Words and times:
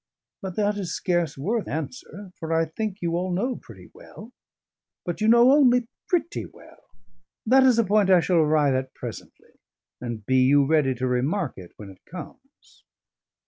But 0.41 0.55
that 0.55 0.79
is 0.79 0.95
scarce 0.95 1.37
worth 1.37 1.67
answer, 1.67 2.31
for 2.39 2.51
I 2.51 2.65
think 2.65 3.03
you 3.03 3.15
all 3.15 3.31
know 3.31 3.57
pretty 3.57 3.91
well. 3.93 4.31
But 5.05 5.21
you 5.21 5.27
know 5.27 5.51
only 5.51 5.87
pretty 6.09 6.47
well: 6.47 6.85
that 7.45 7.61
is 7.63 7.77
a 7.77 7.83
point 7.83 8.09
I 8.09 8.19
shall 8.19 8.37
arrive 8.37 8.73
at 8.73 8.95
presently, 8.95 9.59
and 10.01 10.25
be 10.25 10.37
you 10.37 10.65
ready 10.65 10.95
to 10.95 11.05
remark 11.05 11.53
it 11.59 11.73
when 11.77 11.91
it 11.91 12.03
comes. 12.09 12.83